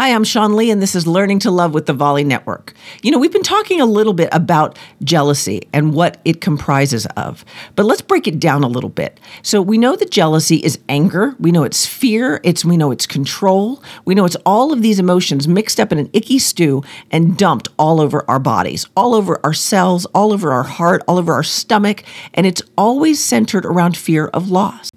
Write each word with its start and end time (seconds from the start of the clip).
Hi, 0.00 0.14
I'm 0.14 0.24
Sean 0.24 0.56
Lee, 0.56 0.70
and 0.70 0.80
this 0.80 0.94
is 0.94 1.06
Learning 1.06 1.38
to 1.40 1.50
Love 1.50 1.74
with 1.74 1.84
the 1.84 1.92
Volley 1.92 2.24
Network. 2.24 2.72
You 3.02 3.10
know, 3.10 3.18
we've 3.18 3.30
been 3.30 3.42
talking 3.42 3.82
a 3.82 3.84
little 3.84 4.14
bit 4.14 4.30
about 4.32 4.78
jealousy 5.04 5.68
and 5.74 5.92
what 5.92 6.18
it 6.24 6.40
comprises 6.40 7.04
of, 7.18 7.44
but 7.76 7.84
let's 7.84 8.00
break 8.00 8.26
it 8.26 8.40
down 8.40 8.64
a 8.64 8.66
little 8.66 8.88
bit. 8.88 9.20
So 9.42 9.60
we 9.60 9.76
know 9.76 9.96
that 9.96 10.10
jealousy 10.10 10.56
is 10.56 10.78
anger, 10.88 11.36
we 11.38 11.52
know 11.52 11.64
it's 11.64 11.84
fear, 11.84 12.40
it's 12.44 12.64
we 12.64 12.78
know 12.78 12.90
it's 12.90 13.06
control, 13.06 13.82
we 14.06 14.14
know 14.14 14.24
it's 14.24 14.38
all 14.46 14.72
of 14.72 14.80
these 14.80 14.98
emotions 14.98 15.46
mixed 15.46 15.78
up 15.78 15.92
in 15.92 15.98
an 15.98 16.08
icky 16.14 16.38
stew 16.38 16.82
and 17.10 17.36
dumped 17.36 17.68
all 17.78 18.00
over 18.00 18.24
our 18.26 18.38
bodies, 18.38 18.86
all 18.96 19.14
over 19.14 19.38
our 19.44 19.52
cells, 19.52 20.06
all 20.14 20.32
over 20.32 20.50
our 20.50 20.62
heart, 20.62 21.02
all 21.08 21.18
over 21.18 21.34
our 21.34 21.42
stomach, 21.42 22.04
and 22.32 22.46
it's 22.46 22.62
always 22.78 23.22
centered 23.22 23.66
around 23.66 23.98
fear 23.98 24.28
of 24.28 24.50
loss. 24.50 24.90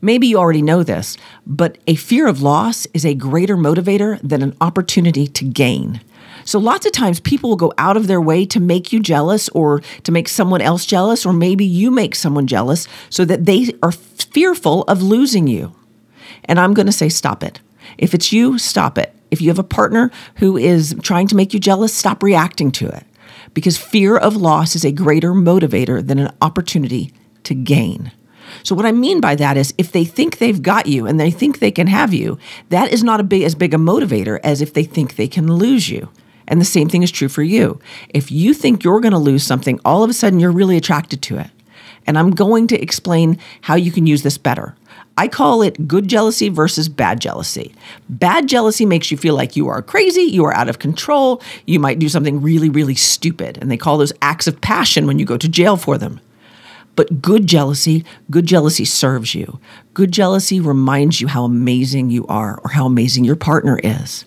Maybe 0.00 0.26
you 0.26 0.38
already 0.38 0.62
know 0.62 0.82
this, 0.82 1.16
but 1.46 1.78
a 1.86 1.94
fear 1.94 2.26
of 2.26 2.42
loss 2.42 2.86
is 2.92 3.04
a 3.04 3.14
greater 3.14 3.56
motivator 3.56 4.20
than 4.22 4.42
an 4.42 4.56
opportunity 4.60 5.26
to 5.26 5.44
gain. 5.44 6.00
So, 6.44 6.58
lots 6.58 6.86
of 6.86 6.92
times 6.92 7.18
people 7.18 7.50
will 7.50 7.56
go 7.56 7.72
out 7.78 7.96
of 7.96 8.06
their 8.06 8.20
way 8.20 8.44
to 8.46 8.60
make 8.60 8.92
you 8.92 9.00
jealous 9.00 9.48
or 9.50 9.80
to 10.04 10.12
make 10.12 10.28
someone 10.28 10.60
else 10.60 10.86
jealous, 10.86 11.26
or 11.26 11.32
maybe 11.32 11.64
you 11.64 11.90
make 11.90 12.14
someone 12.14 12.46
jealous 12.46 12.86
so 13.10 13.24
that 13.24 13.46
they 13.46 13.72
are 13.82 13.92
fearful 13.92 14.82
of 14.82 15.02
losing 15.02 15.46
you. 15.46 15.74
And 16.44 16.60
I'm 16.60 16.74
going 16.74 16.86
to 16.86 16.92
say, 16.92 17.08
stop 17.08 17.42
it. 17.42 17.60
If 17.98 18.14
it's 18.14 18.32
you, 18.32 18.58
stop 18.58 18.98
it. 18.98 19.14
If 19.30 19.40
you 19.40 19.48
have 19.48 19.58
a 19.58 19.64
partner 19.64 20.10
who 20.36 20.56
is 20.56 20.94
trying 21.02 21.26
to 21.28 21.36
make 21.36 21.52
you 21.52 21.58
jealous, 21.58 21.92
stop 21.92 22.22
reacting 22.22 22.70
to 22.72 22.86
it 22.88 23.04
because 23.54 23.78
fear 23.78 24.16
of 24.16 24.36
loss 24.36 24.76
is 24.76 24.84
a 24.84 24.92
greater 24.92 25.32
motivator 25.32 26.06
than 26.06 26.18
an 26.18 26.32
opportunity 26.42 27.12
to 27.42 27.54
gain. 27.54 28.12
So 28.62 28.74
what 28.74 28.86
I 28.86 28.92
mean 28.92 29.20
by 29.20 29.34
that 29.36 29.56
is 29.56 29.74
if 29.78 29.92
they 29.92 30.04
think 30.04 30.38
they've 30.38 30.62
got 30.62 30.86
you 30.86 31.06
and 31.06 31.18
they 31.18 31.30
think 31.30 31.58
they 31.58 31.70
can 31.70 31.86
have 31.86 32.12
you, 32.12 32.38
that 32.70 32.92
is 32.92 33.02
not 33.02 33.28
big, 33.28 33.42
as 33.42 33.54
big 33.54 33.74
a 33.74 33.78
motivator 33.78 34.40
as 34.42 34.60
if 34.60 34.72
they 34.72 34.84
think 34.84 35.16
they 35.16 35.28
can 35.28 35.52
lose 35.52 35.88
you. 35.88 36.08
And 36.48 36.60
the 36.60 36.64
same 36.64 36.88
thing 36.88 37.02
is 37.02 37.10
true 37.10 37.28
for 37.28 37.42
you. 37.42 37.80
If 38.10 38.30
you 38.30 38.54
think 38.54 38.84
you're 38.84 39.00
going 39.00 39.12
to 39.12 39.18
lose 39.18 39.42
something, 39.42 39.80
all 39.84 40.04
of 40.04 40.10
a 40.10 40.14
sudden 40.14 40.40
you're 40.40 40.52
really 40.52 40.76
attracted 40.76 41.22
to 41.22 41.38
it. 41.38 41.50
And 42.06 42.16
I'm 42.16 42.30
going 42.30 42.68
to 42.68 42.80
explain 42.80 43.38
how 43.62 43.74
you 43.74 43.90
can 43.90 44.06
use 44.06 44.22
this 44.22 44.38
better. 44.38 44.76
I 45.18 45.28
call 45.28 45.62
it 45.62 45.88
good 45.88 46.08
jealousy 46.08 46.50
versus 46.50 46.88
bad 46.90 47.20
jealousy. 47.20 47.74
Bad 48.08 48.48
jealousy 48.48 48.84
makes 48.84 49.10
you 49.10 49.16
feel 49.16 49.34
like 49.34 49.56
you 49.56 49.66
are 49.68 49.80
crazy, 49.80 50.22
you 50.22 50.44
are 50.44 50.52
out 50.52 50.68
of 50.68 50.78
control, 50.78 51.42
you 51.64 51.80
might 51.80 51.98
do 51.98 52.10
something 52.10 52.42
really, 52.42 52.68
really 52.68 52.94
stupid. 52.94 53.58
And 53.60 53.70
they 53.70 53.78
call 53.78 53.96
those 53.96 54.12
acts 54.20 54.46
of 54.46 54.60
passion 54.60 55.06
when 55.06 55.18
you 55.18 55.24
go 55.24 55.38
to 55.38 55.48
jail 55.48 55.78
for 55.78 55.96
them. 55.96 56.20
But 56.96 57.20
good 57.22 57.46
jealousy, 57.46 58.04
good 58.30 58.46
jealousy 58.46 58.86
serves 58.86 59.34
you. 59.34 59.60
Good 59.94 60.12
jealousy 60.12 60.60
reminds 60.60 61.20
you 61.20 61.28
how 61.28 61.44
amazing 61.44 62.10
you 62.10 62.26
are 62.26 62.58
or 62.64 62.70
how 62.70 62.86
amazing 62.86 63.24
your 63.24 63.36
partner 63.36 63.78
is. 63.84 64.24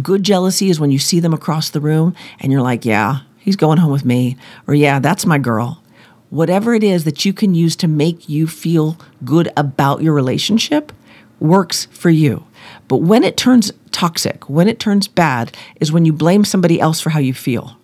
Good 0.00 0.22
jealousy 0.22 0.70
is 0.70 0.80
when 0.80 0.92
you 0.92 0.98
see 0.98 1.20
them 1.20 1.34
across 1.34 1.68
the 1.68 1.80
room 1.80 2.14
and 2.40 2.52
you're 2.52 2.62
like, 2.62 2.84
yeah, 2.84 3.20
he's 3.38 3.56
going 3.56 3.78
home 3.78 3.92
with 3.92 4.04
me, 4.04 4.36
or 4.66 4.74
yeah, 4.74 5.00
that's 5.00 5.26
my 5.26 5.38
girl. 5.38 5.82
Whatever 6.30 6.74
it 6.74 6.84
is 6.84 7.04
that 7.04 7.24
you 7.24 7.32
can 7.34 7.54
use 7.54 7.76
to 7.76 7.88
make 7.88 8.28
you 8.28 8.46
feel 8.46 8.96
good 9.24 9.52
about 9.56 10.00
your 10.00 10.14
relationship 10.14 10.92
works 11.40 11.86
for 11.90 12.08
you. 12.08 12.46
But 12.88 12.98
when 12.98 13.24
it 13.24 13.36
turns 13.36 13.72
toxic, 13.90 14.48
when 14.48 14.68
it 14.68 14.78
turns 14.78 15.08
bad, 15.08 15.54
is 15.80 15.92
when 15.92 16.04
you 16.04 16.12
blame 16.12 16.44
somebody 16.44 16.80
else 16.80 17.00
for 17.00 17.10
how 17.10 17.18
you 17.18 17.34
feel. 17.34 17.76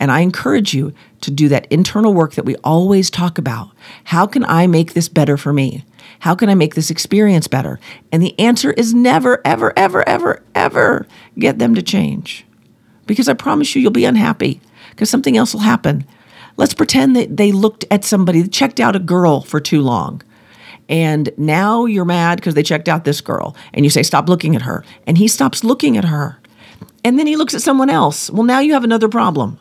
And 0.00 0.10
I 0.10 0.20
encourage 0.20 0.72
you 0.72 0.94
to 1.20 1.30
do 1.30 1.48
that 1.50 1.66
internal 1.70 2.14
work 2.14 2.32
that 2.34 2.46
we 2.46 2.56
always 2.64 3.10
talk 3.10 3.36
about. 3.36 3.70
How 4.04 4.26
can 4.26 4.44
I 4.44 4.66
make 4.66 4.94
this 4.94 5.08
better 5.08 5.36
for 5.36 5.52
me? 5.52 5.84
How 6.20 6.34
can 6.34 6.48
I 6.48 6.54
make 6.54 6.74
this 6.74 6.90
experience 6.90 7.46
better? 7.46 7.78
And 8.10 8.22
the 8.22 8.38
answer 8.38 8.72
is 8.72 8.94
never, 8.94 9.40
ever, 9.44 9.72
ever, 9.78 10.06
ever, 10.08 10.42
ever 10.54 11.06
get 11.38 11.58
them 11.58 11.74
to 11.74 11.82
change. 11.82 12.46
Because 13.06 13.28
I 13.28 13.34
promise 13.34 13.74
you, 13.74 13.82
you'll 13.82 13.90
be 13.90 14.06
unhappy 14.06 14.60
because 14.90 15.10
something 15.10 15.36
else 15.36 15.52
will 15.52 15.60
happen. 15.60 16.04
Let's 16.56 16.74
pretend 16.74 17.14
that 17.16 17.36
they 17.36 17.52
looked 17.52 17.84
at 17.90 18.04
somebody, 18.04 18.46
checked 18.48 18.80
out 18.80 18.96
a 18.96 19.00
girl 19.00 19.42
for 19.42 19.60
too 19.60 19.82
long. 19.82 20.22
And 20.88 21.30
now 21.36 21.84
you're 21.84 22.04
mad 22.04 22.36
because 22.36 22.54
they 22.54 22.62
checked 22.62 22.88
out 22.88 23.04
this 23.04 23.20
girl. 23.20 23.54
And 23.72 23.84
you 23.84 23.90
say, 23.90 24.02
stop 24.02 24.28
looking 24.28 24.56
at 24.56 24.62
her. 24.62 24.84
And 25.06 25.16
he 25.16 25.28
stops 25.28 25.62
looking 25.62 25.96
at 25.96 26.04
her. 26.04 26.38
And 27.04 27.18
then 27.18 27.26
he 27.26 27.36
looks 27.36 27.54
at 27.54 27.62
someone 27.62 27.90
else. 27.90 28.30
Well, 28.30 28.42
now 28.42 28.60
you 28.60 28.72
have 28.72 28.84
another 28.84 29.08
problem. 29.08 29.58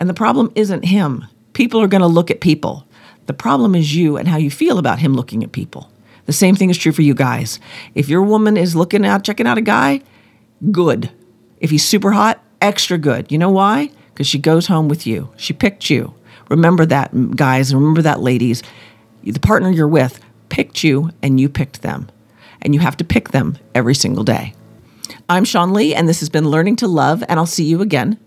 And 0.00 0.08
the 0.08 0.14
problem 0.14 0.50
isn't 0.54 0.86
him. 0.86 1.26
People 1.52 1.80
are 1.80 1.86
going 1.86 2.00
to 2.00 2.06
look 2.06 2.30
at 2.30 2.40
people. 2.40 2.86
The 3.26 3.34
problem 3.34 3.74
is 3.74 3.94
you 3.94 4.16
and 4.16 4.26
how 4.26 4.38
you 4.38 4.50
feel 4.50 4.78
about 4.78 4.98
him 4.98 5.14
looking 5.14 5.44
at 5.44 5.52
people. 5.52 5.92
The 6.26 6.32
same 6.32 6.56
thing 6.56 6.70
is 6.70 6.78
true 6.78 6.92
for 6.92 7.02
you 7.02 7.14
guys. 7.14 7.60
If 7.94 8.08
your 8.08 8.22
woman 8.22 8.56
is 8.56 8.74
looking 8.74 9.04
out, 9.04 9.24
checking 9.24 9.46
out 9.46 9.58
a 9.58 9.62
guy, 9.62 10.00
good. 10.72 11.10
If 11.58 11.70
he's 11.70 11.84
super 11.84 12.12
hot, 12.12 12.42
extra 12.60 12.98
good. 12.98 13.30
You 13.30 13.38
know 13.38 13.50
why? 13.50 13.90
Because 14.12 14.26
she 14.26 14.38
goes 14.38 14.66
home 14.66 14.88
with 14.88 15.06
you. 15.06 15.30
She 15.36 15.52
picked 15.52 15.90
you. 15.90 16.14
Remember 16.48 16.86
that, 16.86 17.36
guys. 17.36 17.74
Remember 17.74 18.02
that, 18.02 18.20
ladies. 18.20 18.62
The 19.22 19.38
partner 19.38 19.70
you're 19.70 19.86
with 19.86 20.18
picked 20.48 20.82
you 20.82 21.10
and 21.22 21.38
you 21.38 21.48
picked 21.48 21.82
them. 21.82 22.10
And 22.62 22.74
you 22.74 22.80
have 22.80 22.96
to 22.98 23.04
pick 23.04 23.30
them 23.30 23.58
every 23.74 23.94
single 23.94 24.24
day. 24.24 24.54
I'm 25.28 25.44
Sean 25.44 25.72
Lee, 25.72 25.94
and 25.94 26.08
this 26.08 26.20
has 26.20 26.28
been 26.28 26.48
Learning 26.48 26.76
to 26.76 26.88
Love, 26.88 27.22
and 27.28 27.38
I'll 27.38 27.46
see 27.46 27.64
you 27.64 27.80
again. 27.82 28.18